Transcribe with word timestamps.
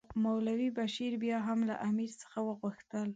مولوي 0.23 0.69
بشیر 0.77 1.13
بیا 1.23 1.37
هم 1.47 1.59
له 1.69 1.75
امیر 1.89 2.11
څخه 2.21 2.37
وغوښتل. 2.47 3.09